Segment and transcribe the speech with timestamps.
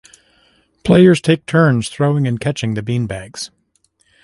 [0.83, 3.51] Players take turns throwing and catching the bean bags.